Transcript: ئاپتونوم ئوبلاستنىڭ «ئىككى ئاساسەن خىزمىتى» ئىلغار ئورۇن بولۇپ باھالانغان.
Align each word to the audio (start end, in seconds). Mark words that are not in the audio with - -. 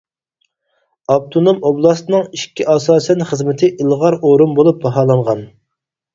ئاپتونوم 1.13 1.59
ئوبلاستنىڭ 1.69 2.23
«ئىككى 2.39 2.67
ئاساسەن 2.77 3.23
خىزمىتى» 3.33 3.71
ئىلغار 3.83 4.19
ئورۇن 4.31 4.59
بولۇپ 4.63 4.83
باھالانغان. 4.89 5.47